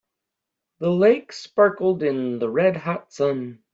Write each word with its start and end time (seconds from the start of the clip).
The 0.79 0.89
lake 0.89 1.31
sparkled 1.31 2.01
in 2.01 2.39
the 2.39 2.49
red 2.49 2.75
hot 2.75 3.13
sun. 3.13 3.59